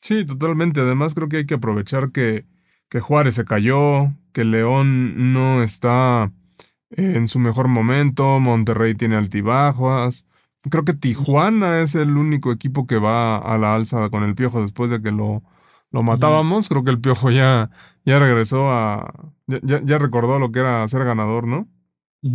Sí, 0.00 0.24
totalmente. 0.24 0.80
Además, 0.80 1.14
creo 1.14 1.28
que 1.28 1.38
hay 1.38 1.46
que 1.46 1.54
aprovechar 1.54 2.12
que, 2.12 2.46
que 2.88 3.00
Juárez 3.00 3.34
se 3.34 3.44
cayó, 3.44 4.12
que 4.32 4.44
León 4.44 5.32
no 5.32 5.62
está 5.62 6.32
en 6.90 7.26
su 7.28 7.38
mejor 7.38 7.68
momento, 7.68 8.40
Monterrey 8.40 8.94
tiene 8.94 9.16
altibajos, 9.16 10.26
Creo 10.70 10.84
que 10.84 10.92
Tijuana 10.92 11.80
es 11.80 11.94
el 11.94 12.16
único 12.16 12.50
equipo 12.50 12.86
que 12.86 12.98
va 12.98 13.36
a 13.38 13.58
la 13.58 13.74
alza 13.74 14.10
con 14.10 14.24
el 14.24 14.34
Piojo 14.34 14.60
después 14.60 14.90
de 14.90 15.00
que 15.00 15.12
lo, 15.12 15.42
lo 15.92 16.02
matábamos. 16.02 16.68
Creo 16.68 16.82
que 16.82 16.90
el 16.90 17.00
Piojo 17.00 17.30
ya, 17.30 17.70
ya 18.04 18.18
regresó 18.18 18.68
a. 18.68 19.32
Ya, 19.46 19.80
ya, 19.84 19.98
recordó 19.98 20.38
lo 20.38 20.50
que 20.50 20.58
era 20.58 20.86
ser 20.88 21.04
ganador, 21.04 21.46
¿no? 21.46 21.68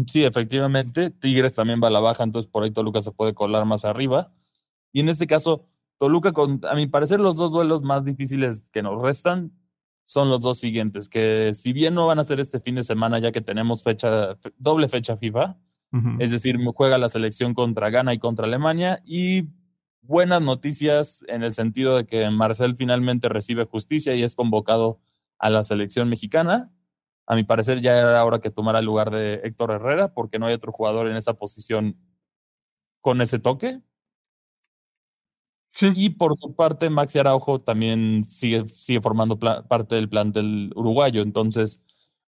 Sí, 0.08 0.24
efectivamente. 0.24 1.10
Tigres 1.12 1.54
también 1.54 1.82
va 1.84 1.90
a 1.90 1.92
la 1.92 2.00
baja, 2.00 2.24
entonces 2.24 2.50
por 2.50 2.64
ahí 2.64 2.72
Toluca 2.72 3.02
se 3.02 3.12
puede 3.12 3.34
colar 3.34 3.66
más 3.66 3.84
arriba. 3.84 4.32
Y 4.94 5.02
en 5.02 5.10
este 5.10 5.28
caso, 5.28 5.68
Toluca, 6.04 6.34
con, 6.34 6.60
a 6.70 6.76
mi 6.76 6.86
parecer, 6.86 7.22
los 7.22 7.38
dos 7.38 7.54
duelos 7.54 7.82
más 7.82 8.04
difíciles 8.04 8.62
que 8.74 8.82
nos 8.82 9.02
restan 9.02 9.54
son 10.04 10.30
los 10.30 10.42
dos 10.42 10.60
siguientes, 10.60 11.08
que 11.08 11.54
si 11.54 11.72
bien 11.72 11.94
no 11.94 12.06
van 12.06 12.20
a 12.20 12.26
ser 12.26 12.42
este 12.42 12.60
fin 12.60 12.76
de 12.76 12.84
semana, 12.84 13.20
ya 13.20 13.32
que 13.32 13.40
tenemos 13.40 13.84
fecha, 13.84 14.38
doble 14.58 14.90
fecha 14.90 15.16
FIFA, 15.16 15.58
es 16.20 16.32
decir, 16.32 16.58
juega 16.76 16.98
la 16.98 17.08
selección 17.08 17.54
contra 17.54 17.90
Ghana 17.90 18.14
y 18.14 18.20
contra 18.20 18.48
Alemania, 18.48 19.02
y 19.06 19.48
buenas 20.02 20.42
noticias 20.42 21.24
en 21.30 21.42
el 21.42 21.54
sentido 21.54 21.96
de 21.96 22.06
que 22.06 22.30
Marcel 22.32 22.76
finalmente 22.76 23.30
recibe 23.30 23.64
justicia 23.64 24.14
y 24.14 24.24
es 24.24 24.36
convocado 24.36 25.00
a 25.40 25.50
la 25.50 25.64
selección 25.64 26.10
mexicana. 26.10 26.70
A 27.28 27.36
mi 27.36 27.46
parecer 27.46 27.80
ya 27.80 27.98
era 27.98 28.26
hora 28.26 28.42
que 28.42 28.52
tomara 28.52 28.80
el 28.80 28.86
lugar 28.86 29.10
de 29.10 29.36
Héctor 29.46 29.72
Herrera, 29.72 30.14
porque 30.14 30.38
no 30.38 30.48
hay 30.48 30.54
otro 30.54 30.74
jugador 30.74 31.08
en 31.08 31.16
esa 31.16 31.36
posición 31.36 31.96
con 33.00 33.22
ese 33.22 33.40
toque. 33.40 33.80
Sí. 35.74 35.92
Y 35.96 36.12
por 36.12 36.38
su 36.38 36.54
parte, 36.56 36.90
Maxi 36.92 37.18
Araujo 37.18 37.60
también 37.60 38.26
sigue, 38.30 38.68
sigue 38.70 39.02
formando 39.02 39.40
parte 39.40 39.96
del 39.96 40.08
plantel 40.08 40.72
uruguayo. 40.76 41.24
Entonces, 41.24 41.82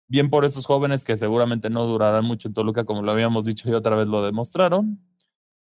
bien 0.08 0.32
por 0.32 0.46
estos 0.46 0.66
jóvenes 0.66 1.06
que 1.06 1.16
seguramente 1.16 1.70
no 1.70 1.86
durarán 1.86 2.25
mucho 2.25 2.48
en 2.48 2.56
Toluca, 2.56 2.86
como 2.86 3.04
lo 3.04 3.12
habíamos 3.12 3.46
dicho 3.46 3.70
y 3.70 3.74
otra 3.74 3.96
vez 3.96 4.08
lo 4.08 4.24
demostraron. 4.24 5.00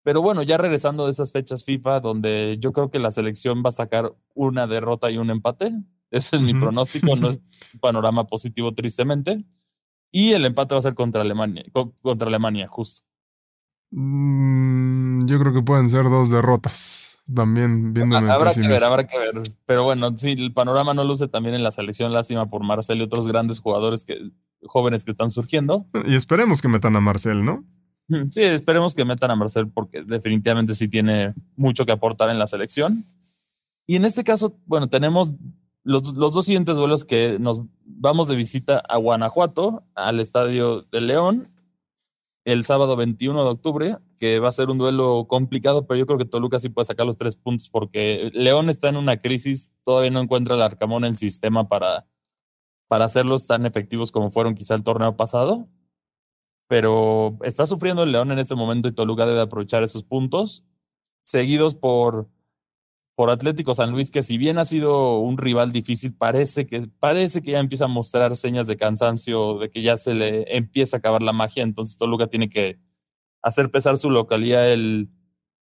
Pero 0.04 0.22
bueno, 0.22 0.42
ya 0.42 0.56
regresando 0.56 1.06
de 1.06 1.12
esas 1.12 1.32
fechas 1.32 1.64
FIFA, 1.64 1.98
donde 2.00 2.58
yo 2.60 2.72
creo 2.72 2.90
que 2.90 2.98
la 3.00 3.10
selección 3.10 3.62
va 3.64 3.70
a 3.70 3.72
sacar 3.72 4.14
una 4.34 4.66
derrota 4.68 5.10
y 5.10 5.18
un 5.18 5.30
empate. 5.30 5.72
Ese 6.10 6.36
es 6.36 6.42
mi 6.42 6.54
pronóstico, 6.54 7.16
no 7.16 7.30
es 7.30 7.38
un 7.74 7.80
panorama 7.80 8.26
positivo, 8.26 8.72
tristemente. 8.72 9.44
Y 10.12 10.32
el 10.32 10.44
empate 10.44 10.74
va 10.74 10.78
a 10.78 10.82
ser 10.82 10.94
contra 10.94 11.22
Alemania, 11.22 11.64
contra 12.02 12.28
Alemania, 12.28 12.68
justo. 12.68 13.04
Mm, 13.96 15.24
yo 15.26 15.38
creo 15.38 15.52
que 15.52 15.62
pueden 15.62 15.88
ser 15.88 16.04
dos 16.04 16.28
derrotas. 16.28 17.22
También 17.32 17.94
viéndome. 17.94 18.28
Habrá 18.28 18.52
que 18.52 18.66
ver, 18.66 18.82
habrá 18.82 19.06
que 19.06 19.16
ver. 19.16 19.40
Pero 19.66 19.84
bueno, 19.84 20.18
sí, 20.18 20.32
el 20.32 20.52
panorama 20.52 20.94
no 20.94 21.04
luce 21.04 21.28
también 21.28 21.54
en 21.54 21.62
la 21.62 21.70
selección. 21.70 22.12
Lástima 22.12 22.50
por 22.50 22.64
Marcel 22.64 22.98
y 22.98 23.02
otros 23.02 23.28
grandes 23.28 23.60
jugadores 23.60 24.04
que, 24.04 24.18
jóvenes 24.64 25.04
que 25.04 25.12
están 25.12 25.30
surgiendo. 25.30 25.86
Y 26.06 26.16
esperemos 26.16 26.60
que 26.60 26.66
metan 26.66 26.96
a 26.96 27.00
Marcel, 27.00 27.44
¿no? 27.44 27.64
Sí, 28.32 28.42
esperemos 28.42 28.94
que 28.94 29.04
metan 29.04 29.30
a 29.30 29.36
Marcel 29.36 29.68
porque 29.68 30.02
definitivamente 30.02 30.74
sí 30.74 30.88
tiene 30.88 31.32
mucho 31.56 31.86
que 31.86 31.92
aportar 31.92 32.30
en 32.30 32.38
la 32.38 32.48
selección. 32.48 33.06
Y 33.86 33.96
en 33.96 34.04
este 34.04 34.24
caso, 34.24 34.58
bueno, 34.66 34.88
tenemos 34.88 35.32
los, 35.84 36.14
los 36.14 36.34
dos 36.34 36.46
siguientes 36.46 36.74
duelos 36.74 37.04
que 37.04 37.38
nos 37.38 37.62
vamos 37.84 38.26
de 38.26 38.34
visita 38.34 38.82
a 38.88 38.96
Guanajuato, 38.96 39.84
al 39.94 40.18
Estadio 40.18 40.82
de 40.90 41.00
León 41.00 41.53
el 42.44 42.64
sábado 42.64 42.96
21 42.96 43.42
de 43.42 43.50
octubre, 43.50 43.98
que 44.18 44.38
va 44.38 44.48
a 44.48 44.52
ser 44.52 44.68
un 44.68 44.78
duelo 44.78 45.26
complicado, 45.28 45.86
pero 45.86 45.98
yo 45.98 46.06
creo 46.06 46.18
que 46.18 46.26
Toluca 46.26 46.58
sí 46.58 46.68
puede 46.68 46.84
sacar 46.84 47.06
los 47.06 47.16
tres 47.16 47.36
puntos 47.36 47.70
porque 47.70 48.30
León 48.34 48.68
está 48.68 48.88
en 48.88 48.96
una 48.96 49.16
crisis, 49.16 49.70
todavía 49.84 50.10
no 50.10 50.20
encuentra 50.20 50.54
el 50.54 50.62
Arcamón 50.62 51.04
el 51.04 51.16
sistema 51.16 51.68
para, 51.68 52.06
para 52.86 53.06
hacerlos 53.06 53.46
tan 53.46 53.64
efectivos 53.64 54.12
como 54.12 54.30
fueron 54.30 54.54
quizá 54.54 54.74
el 54.74 54.82
torneo 54.82 55.16
pasado, 55.16 55.68
pero 56.68 57.38
está 57.42 57.66
sufriendo 57.66 58.02
el 58.02 58.12
León 58.12 58.30
en 58.30 58.38
este 58.38 58.54
momento 58.54 58.88
y 58.88 58.92
Toluca 58.92 59.26
debe 59.26 59.40
aprovechar 59.40 59.82
esos 59.82 60.04
puntos, 60.04 60.64
seguidos 61.22 61.74
por 61.74 62.28
por 63.14 63.30
Atlético 63.30 63.74
San 63.74 63.92
Luis, 63.92 64.10
que 64.10 64.22
si 64.22 64.38
bien 64.38 64.58
ha 64.58 64.64
sido 64.64 65.18
un 65.18 65.38
rival 65.38 65.72
difícil, 65.72 66.12
parece 66.12 66.66
que, 66.66 66.88
parece 66.98 67.42
que 67.42 67.52
ya 67.52 67.60
empieza 67.60 67.84
a 67.84 67.88
mostrar 67.88 68.36
señas 68.36 68.66
de 68.66 68.76
cansancio, 68.76 69.58
de 69.58 69.70
que 69.70 69.82
ya 69.82 69.96
se 69.96 70.14
le 70.14 70.56
empieza 70.56 70.96
a 70.96 70.98
acabar 70.98 71.22
la 71.22 71.32
magia, 71.32 71.62
entonces 71.62 71.96
Toluca 71.96 72.26
tiene 72.26 72.50
que 72.50 72.78
hacer 73.42 73.70
pesar 73.70 73.98
su 73.98 74.10
localidad 74.10 74.72
el, 74.72 75.10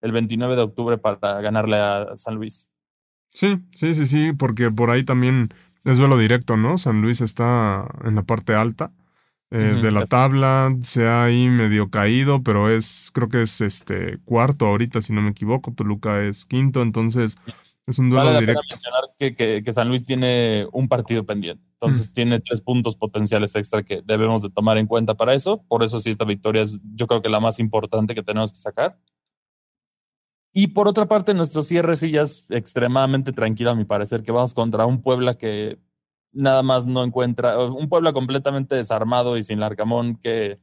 el 0.00 0.12
29 0.12 0.56
de 0.56 0.62
octubre 0.62 0.98
para 0.98 1.40
ganarle 1.40 1.76
a 1.76 2.16
San 2.16 2.36
Luis. 2.36 2.70
Sí, 3.28 3.58
sí, 3.74 3.94
sí, 3.94 4.06
sí, 4.06 4.32
porque 4.32 4.70
por 4.70 4.90
ahí 4.90 5.04
también 5.04 5.48
es 5.84 5.98
duelo 5.98 6.16
directo, 6.16 6.56
¿no? 6.56 6.78
San 6.78 7.02
Luis 7.02 7.20
está 7.20 7.86
en 8.04 8.14
la 8.14 8.22
parte 8.22 8.54
alta 8.54 8.92
eh, 9.54 9.80
de 9.82 9.90
la 9.90 10.06
tabla, 10.06 10.74
se 10.80 11.06
ha 11.06 11.24
ahí 11.24 11.48
medio 11.48 11.90
caído, 11.90 12.42
pero 12.42 12.70
es, 12.70 13.10
creo 13.12 13.28
que 13.28 13.42
es 13.42 13.60
este 13.60 14.18
cuarto 14.24 14.66
ahorita, 14.66 15.02
si 15.02 15.12
no 15.12 15.20
me 15.20 15.30
equivoco. 15.30 15.74
Toluca 15.74 16.22
es 16.22 16.46
quinto, 16.46 16.80
entonces 16.80 17.36
es 17.86 17.98
un 17.98 18.08
duelo 18.08 18.26
vale 18.26 18.40
directo. 18.40 18.62
mencionar 18.70 19.02
que, 19.18 19.62
que, 19.62 19.72
San 19.74 19.88
Luis 19.88 20.06
tiene 20.06 20.66
un 20.72 20.88
partido 20.88 21.26
pendiente, 21.26 21.62
entonces 21.74 22.10
tiene 22.14 22.40
tres 22.40 22.62
puntos 22.62 22.96
potenciales 22.96 23.54
extra 23.54 23.82
que 23.82 24.00
debemos 24.02 24.40
de 24.40 24.48
tomar 24.48 24.78
en 24.78 24.86
cuenta 24.86 25.14
para 25.14 25.34
eso. 25.34 25.62
Por 25.68 25.82
eso 25.82 26.00
sí, 26.00 26.08
esta 26.08 26.24
victoria 26.24 26.62
es, 26.62 26.72
yo 26.94 27.06
creo 27.06 27.20
que 27.20 27.28
la 27.28 27.40
más 27.40 27.58
importante 27.58 28.14
que 28.14 28.22
tenemos 28.22 28.52
que 28.52 28.58
sacar. 28.58 28.98
Y 30.54 30.68
por 30.68 30.88
otra 30.88 31.06
parte, 31.06 31.34
nuestro 31.34 31.62
cierre 31.62 31.96
sí 31.96 32.10
ya 32.10 32.22
es 32.22 32.46
extremadamente 32.48 33.32
tranquilo, 33.32 33.70
a 33.70 33.74
mi 33.74 33.84
parecer, 33.84 34.22
que 34.22 34.32
vamos 34.32 34.54
contra 34.54 34.86
un 34.86 35.02
Puebla 35.02 35.34
que 35.34 35.78
nada 36.32 36.62
más 36.62 36.86
no 36.86 37.04
encuentra, 37.04 37.58
un 37.58 37.88
pueblo 37.88 38.12
completamente 38.12 38.74
desarmado 38.74 39.36
y 39.36 39.42
sin 39.42 39.60
Larcamón 39.60 40.16
que 40.16 40.60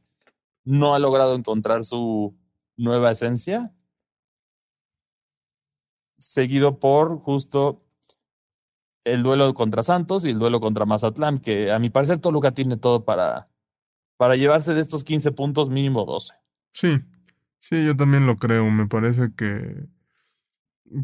no 0.64 0.94
ha 0.94 0.98
logrado 0.98 1.34
encontrar 1.34 1.84
su 1.84 2.36
nueva 2.76 3.10
esencia, 3.10 3.72
seguido 6.16 6.78
por 6.78 7.18
justo 7.18 7.84
el 9.04 9.22
duelo 9.22 9.54
contra 9.54 9.82
Santos 9.82 10.24
y 10.24 10.30
el 10.30 10.38
duelo 10.38 10.60
contra 10.60 10.84
Mazatlán, 10.84 11.38
que 11.38 11.72
a 11.72 11.78
mi 11.78 11.90
parecer 11.90 12.18
Toluca 12.18 12.52
tiene 12.52 12.76
todo 12.76 13.04
para, 13.04 13.48
para 14.16 14.36
llevarse 14.36 14.74
de 14.74 14.80
estos 14.80 15.04
15 15.04 15.32
puntos 15.32 15.70
mínimo 15.70 16.04
12. 16.04 16.34
Sí, 16.72 17.00
sí, 17.58 17.84
yo 17.84 17.96
también 17.96 18.26
lo 18.26 18.36
creo, 18.36 18.70
me 18.70 18.86
parece 18.86 19.32
que, 19.34 19.86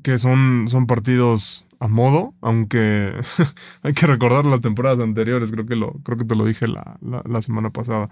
que 0.02 0.18
son, 0.18 0.66
son 0.68 0.86
partidos 0.86 1.66
a 1.80 1.88
modo, 1.88 2.34
aunque 2.40 3.12
hay 3.82 3.92
que 3.92 4.06
recordar 4.06 4.44
las 4.46 4.60
temporadas 4.60 5.00
anteriores, 5.00 5.52
creo 5.52 5.66
que, 5.66 5.76
lo, 5.76 5.92
creo 6.02 6.18
que 6.18 6.24
te 6.24 6.34
lo 6.34 6.44
dije 6.44 6.68
la, 6.68 6.98
la, 7.00 7.42
semana 7.42 7.70
pasada, 7.70 8.08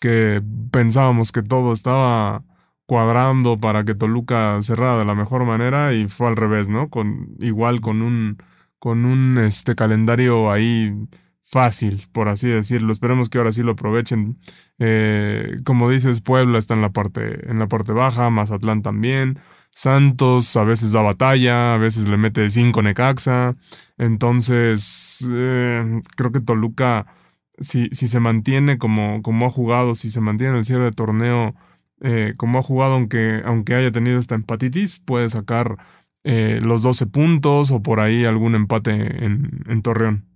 que 0.00 0.42
pensábamos 0.70 1.32
que 1.32 1.42
todo 1.42 1.72
estaba 1.72 2.44
cuadrando 2.86 3.58
para 3.60 3.84
que 3.84 3.94
Toluca 3.94 4.60
cerrara 4.62 4.98
de 4.98 5.04
la 5.04 5.14
mejor 5.14 5.44
manera 5.44 5.94
y 5.94 6.08
fue 6.08 6.28
al 6.28 6.36
revés, 6.36 6.68
¿no? 6.68 6.90
Con, 6.90 7.36
igual 7.38 7.80
con 7.80 8.02
un, 8.02 8.38
con 8.78 9.04
un 9.04 9.38
este, 9.38 9.74
calendario 9.74 10.50
ahí 10.50 10.92
fácil, 11.52 12.02
por 12.12 12.28
así 12.28 12.48
decirlo. 12.48 12.92
Esperemos 12.92 13.28
que 13.28 13.36
ahora 13.36 13.52
sí 13.52 13.62
lo 13.62 13.72
aprovechen. 13.72 14.38
Eh, 14.78 15.56
como 15.64 15.90
dices, 15.90 16.22
Puebla 16.22 16.58
está 16.58 16.72
en 16.72 16.80
la 16.80 16.92
parte, 16.92 17.50
en 17.50 17.58
la 17.58 17.68
parte 17.68 17.92
baja, 17.92 18.30
Mazatlán 18.30 18.80
también. 18.82 19.38
Santos 19.70 20.56
a 20.56 20.64
veces 20.64 20.92
da 20.92 21.02
batalla, 21.02 21.74
a 21.74 21.78
veces 21.78 22.08
le 22.08 22.16
mete 22.16 22.48
cinco 22.48 22.80
Necaxa. 22.82 23.54
Entonces, 23.98 25.28
eh, 25.30 26.00
creo 26.16 26.32
que 26.32 26.40
Toluca, 26.40 27.06
si, 27.58 27.88
si 27.92 28.08
se 28.08 28.18
mantiene 28.18 28.78
como, 28.78 29.20
como 29.22 29.46
ha 29.46 29.50
jugado, 29.50 29.94
si 29.94 30.10
se 30.10 30.22
mantiene 30.22 30.54
en 30.54 30.58
el 30.60 30.64
cierre 30.64 30.84
de 30.84 30.90
torneo 30.92 31.54
eh, 32.00 32.32
como 32.38 32.58
ha 32.58 32.62
jugado, 32.62 32.94
aunque, 32.94 33.42
aunque 33.44 33.74
haya 33.74 33.92
tenido 33.92 34.18
esta 34.18 34.34
empatitis, 34.34 35.00
puede 35.00 35.28
sacar 35.28 35.76
eh, 36.24 36.60
los 36.62 36.82
12 36.82 37.06
puntos 37.08 37.70
o 37.70 37.82
por 37.82 38.00
ahí 38.00 38.24
algún 38.24 38.54
empate 38.54 39.24
en 39.24 39.82
Torreón. 39.82 40.31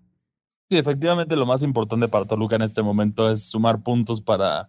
Sí, 0.69 0.77
efectivamente 0.77 1.37
lo 1.37 1.47
más 1.47 1.63
importante 1.63 2.09
para 2.09 2.25
Toluca 2.25 2.57
en 2.57 2.63
este 2.63 2.83
momento 2.83 3.31
es 3.31 3.45
sumar 3.45 3.83
puntos 3.83 4.21
para, 4.21 4.69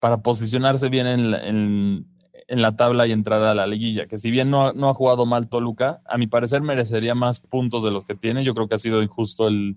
para 0.00 0.22
posicionarse 0.22 0.88
bien 0.88 1.06
en, 1.06 1.34
en, 1.34 2.06
en 2.48 2.62
la 2.62 2.74
tabla 2.76 3.06
y 3.06 3.12
entrar 3.12 3.42
a 3.44 3.54
la 3.54 3.68
liguilla, 3.68 4.08
que 4.08 4.18
si 4.18 4.30
bien 4.32 4.50
no 4.50 4.72
no 4.72 4.88
ha 4.88 4.94
jugado 4.94 5.26
mal 5.26 5.48
Toluca, 5.48 6.02
a 6.04 6.18
mi 6.18 6.26
parecer 6.26 6.62
merecería 6.62 7.14
más 7.14 7.40
puntos 7.40 7.84
de 7.84 7.92
los 7.92 8.04
que 8.04 8.16
tiene. 8.16 8.42
Yo 8.44 8.54
creo 8.54 8.68
que 8.68 8.74
ha 8.74 8.78
sido 8.78 9.02
injusto 9.02 9.46
el, 9.46 9.76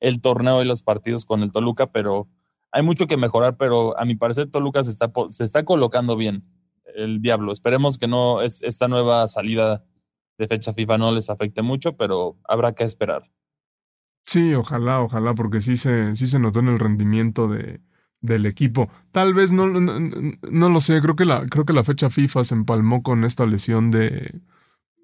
el 0.00 0.20
torneo 0.20 0.60
y 0.62 0.64
los 0.64 0.82
partidos 0.82 1.24
con 1.24 1.42
el 1.42 1.52
Toluca, 1.52 1.92
pero 1.92 2.28
hay 2.72 2.82
mucho 2.82 3.06
que 3.06 3.16
mejorar, 3.16 3.56
pero 3.56 3.98
a 3.98 4.04
mi 4.04 4.16
parecer 4.16 4.50
Toluca 4.50 4.82
se 4.82 4.90
está, 4.90 5.12
se 5.28 5.44
está 5.44 5.64
colocando 5.64 6.16
bien, 6.16 6.44
el 6.96 7.22
diablo. 7.22 7.52
Esperemos 7.52 7.98
que 7.98 8.08
no 8.08 8.42
es, 8.42 8.62
esta 8.62 8.88
nueva 8.88 9.28
salida 9.28 9.84
de 10.38 10.48
fecha 10.48 10.72
FIFA 10.72 10.98
no 10.98 11.12
les 11.12 11.30
afecte 11.30 11.62
mucho, 11.62 11.96
pero 11.96 12.38
habrá 12.44 12.74
que 12.74 12.84
esperar. 12.84 13.30
Sí, 14.24 14.54
ojalá, 14.54 15.00
ojalá, 15.00 15.34
porque 15.34 15.60
sí 15.60 15.76
se, 15.76 16.14
sí 16.16 16.26
se 16.26 16.38
notó 16.38 16.60
en 16.60 16.68
el 16.68 16.78
rendimiento 16.78 17.48
de, 17.48 17.80
del 18.20 18.46
equipo. 18.46 18.90
Tal 19.12 19.34
vez 19.34 19.52
no, 19.52 19.66
no, 19.66 20.68
lo 20.68 20.80
sé, 20.80 21.00
creo 21.00 21.16
que, 21.16 21.24
la, 21.24 21.46
creo 21.46 21.64
que 21.64 21.72
la 21.72 21.84
fecha 21.84 22.10
FIFA 22.10 22.44
se 22.44 22.54
empalmó 22.54 23.02
con 23.02 23.24
esta 23.24 23.46
lesión 23.46 23.90
de, 23.90 24.40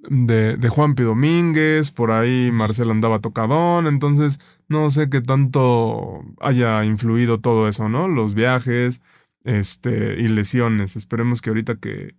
de, 0.08 0.56
de 0.56 0.68
Juanpi 0.68 1.02
Domínguez, 1.02 1.90
por 1.90 2.12
ahí 2.12 2.50
Marcel 2.52 2.90
andaba 2.90 3.20
tocadón, 3.20 3.86
entonces 3.86 4.40
no 4.68 4.90
sé 4.90 5.10
qué 5.10 5.20
tanto 5.20 6.22
haya 6.40 6.84
influido 6.84 7.40
todo 7.40 7.68
eso, 7.68 7.88
¿no? 7.88 8.08
Los 8.08 8.34
viajes 8.34 9.02
este, 9.44 10.20
y 10.20 10.28
lesiones. 10.28 10.96
Esperemos 10.96 11.40
que 11.42 11.50
ahorita 11.50 11.76
que, 11.76 12.14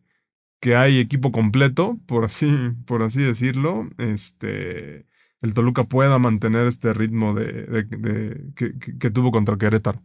que 0.59 0.75
hay 0.75 0.99
equipo 0.99 1.31
completo, 1.31 1.99
por 2.07 2.25
así, 2.25 2.51
por 2.85 3.03
así 3.03 3.21
decirlo, 3.21 3.89
este, 3.97 5.05
el 5.41 5.53
Toluca 5.53 5.83
pueda 5.83 6.17
mantener 6.19 6.67
este 6.67 6.93
ritmo 6.93 7.33
de, 7.33 7.87
que, 8.55 9.11
tuvo 9.11 9.31
contra 9.31 9.57
Querétaro. 9.57 9.99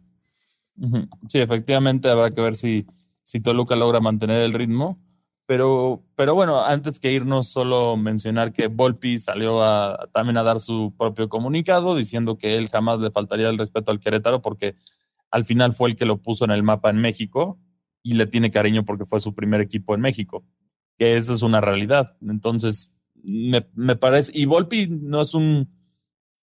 Sí, 1.27 1.39
efectivamente 1.39 2.09
habrá 2.09 2.31
que 2.31 2.41
ver 2.41 2.55
si, 2.55 2.85
si 3.23 3.39
Toluca 3.39 3.75
logra 3.75 3.99
mantener 3.99 4.41
el 4.41 4.53
ritmo. 4.53 4.99
Pero, 5.45 6.01
pero 6.15 6.35
bueno, 6.35 6.63
antes 6.63 6.99
que 6.99 7.11
irnos, 7.11 7.49
solo 7.49 7.97
mencionar 7.97 8.53
que 8.53 8.67
Volpi 8.67 9.17
salió 9.17 9.61
a, 9.61 10.07
también 10.13 10.37
a 10.37 10.43
dar 10.43 10.61
su 10.61 10.93
propio 10.97 11.27
comunicado 11.27 11.97
diciendo 11.97 12.37
que 12.37 12.57
él 12.57 12.69
jamás 12.69 12.99
le 12.99 13.11
faltaría 13.11 13.49
el 13.49 13.57
respeto 13.57 13.91
al 13.91 13.99
Querétaro 13.99 14.41
porque 14.41 14.75
al 15.31 15.43
final 15.43 15.73
fue 15.73 15.89
el 15.89 15.95
que 15.97 16.05
lo 16.05 16.21
puso 16.21 16.45
en 16.45 16.51
el 16.51 16.63
mapa 16.63 16.89
en 16.89 17.01
México 17.01 17.59
y 18.01 18.13
le 18.13 18.25
tiene 18.25 18.51
cariño 18.51 18.85
porque 18.85 19.05
fue 19.05 19.19
su 19.19 19.35
primer 19.35 19.59
equipo 19.59 19.93
en 19.95 20.01
México, 20.01 20.45
que 20.97 21.17
esa 21.17 21.33
es 21.33 21.41
una 21.41 21.59
realidad. 21.59 22.15
Entonces, 22.21 22.92
me, 23.23 23.67
me 23.73 23.95
parece, 23.95 24.31
y 24.35 24.45
Volpi 24.45 24.87
no 24.87 25.21
es 25.21 25.33
un, 25.33 25.69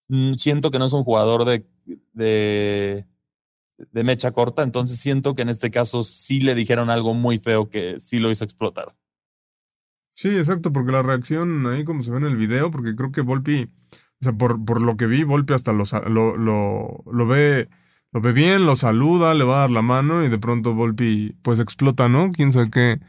mm, 0.08 0.34
siento 0.34 0.70
que 0.70 0.78
no 0.78 0.86
es 0.86 0.92
un 0.92 1.04
jugador 1.04 1.44
de, 1.44 1.66
de, 2.12 3.06
de 3.78 4.04
mecha 4.04 4.32
corta, 4.32 4.62
entonces 4.62 4.98
siento 4.98 5.34
que 5.34 5.42
en 5.42 5.50
este 5.50 5.70
caso 5.70 6.02
sí 6.02 6.40
le 6.40 6.54
dijeron 6.54 6.90
algo 6.90 7.14
muy 7.14 7.38
feo 7.38 7.68
que 7.68 8.00
sí 8.00 8.18
lo 8.18 8.30
hizo 8.30 8.44
explotar. 8.44 8.96
Sí, 10.14 10.36
exacto, 10.36 10.72
porque 10.72 10.92
la 10.92 11.02
reacción 11.02 11.66
ahí 11.66 11.84
como 11.84 12.02
se 12.02 12.10
ve 12.10 12.18
en 12.18 12.26
el 12.26 12.36
video, 12.36 12.70
porque 12.70 12.94
creo 12.94 13.12
que 13.12 13.20
Volpi, 13.20 13.70
o 13.92 14.24
sea, 14.24 14.32
por, 14.32 14.64
por 14.64 14.82
lo 14.82 14.96
que 14.96 15.06
vi, 15.06 15.22
Volpi 15.22 15.54
hasta 15.54 15.72
lo, 15.72 15.84
lo, 16.36 17.04
lo 17.06 17.26
ve 17.26 17.68
lo 18.12 18.20
ve 18.20 18.32
bien, 18.32 18.66
lo 18.66 18.76
saluda, 18.76 19.34
le 19.34 19.44
va 19.44 19.58
a 19.58 19.60
dar 19.60 19.70
la 19.70 19.82
mano 19.82 20.24
y 20.24 20.28
de 20.28 20.38
pronto 20.38 20.74
Volpi 20.74 21.36
pues 21.42 21.60
explota, 21.60 22.08
¿no? 22.08 22.30
¿Quién 22.32 22.52
sabe 22.52 22.70
qué, 22.70 23.00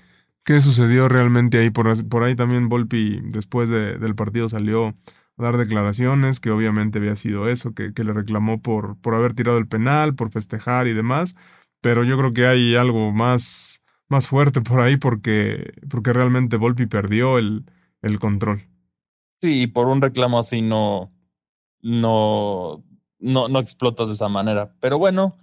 qué 0.44 0.62
sucedió 0.62 1.08
realmente 1.10 1.60
ahí? 1.60 1.70
Por, 1.70 1.88
ahí 2.24 2.36
también 2.36 2.70
Volpi 2.70 3.20
después 3.24 3.70
del 3.70 4.16
partido 4.16 4.50
salió 4.50 4.88
a 4.88 4.94
dar 5.38 5.58
declaraciones, 5.58 6.40
que 6.40 6.52
obviamente 6.52 7.00
había 7.00 7.16
sido 7.16 7.48
eso, 7.48 7.74
que, 7.74 7.94
que 7.94 8.04
le 8.04 8.14
reclamó 8.14 8.62
por, 8.62 9.00
por 9.00 9.16
haber 9.16 9.34
tirado 9.34 9.58
el 9.58 9.68
penal, 9.68 10.16
por 10.16 10.32
festejar 10.32 10.88
y 10.88 10.94
demás, 10.94 11.36
pero 11.82 12.04
yo 12.04 12.18
creo 12.18 12.32
que 12.32 12.46
hay 12.46 12.76
algo 12.76 13.12
más, 13.12 13.84
más 14.08 14.28
fuerte 14.28 14.62
por 14.62 14.80
ahí 14.80 14.98
porque, 14.98 15.74
porque 15.90 16.14
realmente 16.14 16.58
Volpi 16.58 16.86
perdió 16.86 17.38
el, 17.38 17.66
el 18.02 18.20
control. 18.20 18.64
Sí, 19.42 19.64
y 19.64 19.68
por 19.68 19.88
un 19.88 20.02
reclamo 20.02 20.38
así 20.38 20.62
no, 20.62 21.12
no, 21.82 22.84
no, 23.20 23.48
no 23.48 23.60
explotas 23.60 24.08
de 24.08 24.14
esa 24.14 24.30
manera. 24.30 24.76
Pero 24.80 25.00
bueno, 25.00 25.38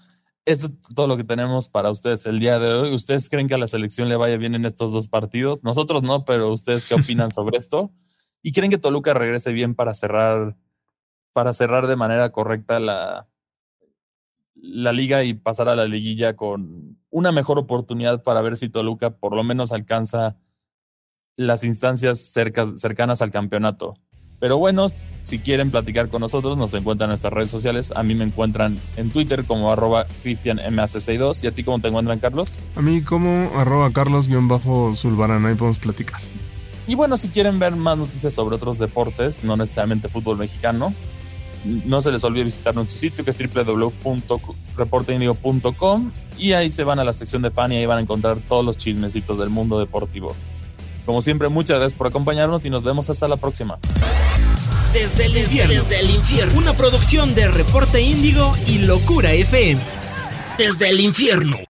esto 0.49 0.67
es 0.69 0.95
todo 0.95 1.07
lo 1.07 1.17
que 1.19 1.25
tenemos 1.25 1.69
para 1.69 1.91
ustedes 1.91 2.25
el 2.25 2.41
día 2.41 2.59
de 2.59 2.73
hoy. 2.73 2.95
¿Ustedes 2.95 3.29
creen 3.29 3.49
que 3.49 3.55
a 3.55 3.59
la 3.59 3.69
selección 3.69 4.09
le 4.09 4.17
vaya 4.17 4.39
bien 4.39 4.55
en 4.55 4.65
estos 4.65 4.93
dos 4.93 5.07
partidos? 5.07 5.63
Nosotros 5.63 6.03
no, 6.03 6.25
pero 6.25 6.51
¿ustedes 6.51 6.89
qué 6.89 6.95
opinan 6.95 7.31
sobre 7.33 7.59
esto? 7.59 7.93
¿Y 8.43 8.53
creen 8.53 8.71
que 8.71 8.79
Toluca 8.79 9.13
regrese 9.13 9.53
bien 9.53 9.75
para 9.75 9.93
cerrar, 9.93 10.57
para 11.35 11.53
cerrar 11.53 11.87
de 11.87 11.97
manera 11.97 12.33
correcta 12.33 12.81
la, 12.81 13.29
la 14.55 14.93
liga 14.93 15.23
y 15.23 15.35
pasar 15.35 15.69
a 15.69 15.77
la 15.77 15.85
liguilla 15.85 16.35
con 16.35 16.99
una 17.11 17.31
mejor 17.31 17.59
oportunidad 17.59 18.23
para 18.23 18.41
ver 18.41 18.57
si 18.57 18.71
Toluca 18.71 19.11
por 19.11 19.37
lo 19.37 19.45
menos 19.45 19.71
alcanza 19.71 20.39
las 21.37 21.63
instancias 21.63 22.21
cercanas 22.21 23.21
al 23.21 23.31
campeonato? 23.31 23.97
Pero 24.41 24.59
bueno, 24.59 24.89
si 25.23 25.39
quieren 25.39 25.71
platicar 25.71 26.09
con 26.09 26.21
nosotros, 26.21 26.57
nos 26.57 26.75
encuentran 26.75 27.09
en 27.09 27.11
nuestras 27.11 27.33
redes 27.33 27.51
sociales. 27.51 27.93
A 27.95 28.03
mí 28.03 28.15
me 28.15 28.25
encuentran 28.25 28.79
en 28.97 29.11
Twitter 29.11 29.45
como 29.45 29.71
arroba 29.71 30.07
cristianmac62. 30.25 31.45
¿Y 31.45 31.49
a 31.49 31.51
ti 31.51 31.65
cómo 31.65 31.81
te 31.81 31.89
encuentran, 31.89 32.19
Carlos? 32.19 32.57
A 32.77 32.81
mí 32.81 33.03
como 33.03 33.51
arroba 33.55 33.93
carlos-zulbarán. 33.93 35.45
Ahí 35.45 35.55
podemos 35.55 35.79
platicar. 35.79 36.21
Y 36.87 36.95
bueno, 36.95 37.19
si 37.19 37.29
quieren 37.29 37.59
ver 37.59 37.77
más 37.77 37.99
noticias 37.99 38.33
sobre 38.33 38.57
otros 38.57 38.79
deportes, 38.79 39.45
no 39.45 39.59
necesariamente 39.59 40.09
fútbol 40.09 40.39
mexicano, 40.39 40.95
no 41.65 42.01
se 42.01 42.11
les 42.11 42.25
olvide 42.25 42.45
visitar 42.45 42.75
nuestro 42.75 42.99
sitio 42.99 43.23
que 43.25 43.33
es 43.33 43.39
www.reporteindigo.com 43.39 46.11
y 46.39 46.53
ahí 46.53 46.71
se 46.71 46.85
van 46.85 46.99
a 46.99 47.05
la 47.05 47.13
sección 47.13 47.43
de 47.43 47.51
pan 47.51 47.71
y 47.73 47.77
ahí 47.77 47.85
van 47.85 47.99
a 47.99 48.01
encontrar 48.01 48.41
todos 48.41 48.65
los 48.65 48.79
chismecitos 48.79 49.39
del 49.39 49.51
mundo 49.51 49.79
deportivo. 49.79 50.35
Como 51.05 51.21
siempre, 51.21 51.51
muchas 51.51 51.79
gracias 51.79 51.99
por 51.99 52.07
acompañarnos 52.07 52.65
y 52.65 52.71
nos 52.71 52.85
vemos 52.85 53.11
hasta 53.11 53.29
la 53.29 53.37
próxima. 53.37 53.79
Desde 54.99 55.27
el 55.27 56.11
infierno. 56.11 56.59
Una 56.59 56.75
producción 56.75 57.33
de 57.37 57.47
Reporte 57.47 58.01
Índigo 58.01 58.53
y 58.67 58.79
Locura 58.79 59.33
FM. 59.33 59.81
Desde 60.59 60.89
el 60.89 60.99
infierno. 60.99 61.61